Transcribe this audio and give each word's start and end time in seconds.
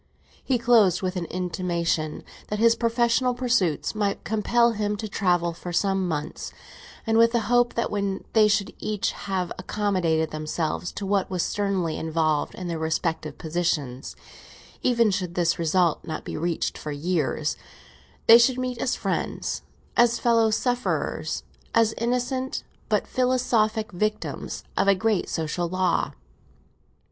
He 0.43 0.57
closed 0.57 1.03
with 1.03 1.15
an 1.15 1.25
intimation 1.25 2.23
that 2.47 2.57
his 2.57 2.73
professional 2.75 3.35
pursuits 3.35 3.93
might 3.93 4.23
compel 4.23 4.71
him 4.71 4.97
to 4.97 5.07
travel 5.07 5.53
for 5.53 5.71
some 5.71 6.07
months, 6.07 6.51
and 7.05 7.19
with 7.19 7.33
the 7.33 7.41
hope 7.41 7.75
that 7.75 7.91
when 7.91 8.23
they 8.33 8.47
should 8.47 8.73
each 8.79 9.11
have 9.11 9.51
accommodated 9.59 10.31
themselves 10.31 10.91
to 10.93 11.05
what 11.05 11.29
was 11.29 11.43
sternly 11.43 11.97
involved 11.99 12.55
in 12.55 12.67
their 12.67 12.79
respective 12.79 13.37
positions—even 13.37 15.11
should 15.11 15.35
this 15.35 15.59
result 15.59 16.03
not 16.03 16.25
be 16.25 16.35
reached 16.35 16.79
for 16.79 16.91
years—they 16.91 18.39
should 18.39 18.57
meet 18.57 18.79
as 18.79 18.95
friends, 18.95 19.61
as 19.95 20.17
fellow 20.17 20.49
sufferers, 20.49 21.43
as 21.75 21.93
innocent 21.99 22.63
but 22.89 23.05
philosophic 23.05 23.91
victims 23.91 24.63
of 24.75 24.87
a 24.87 24.95
great 24.95 25.29
social 25.29 25.69
law. 25.69 26.11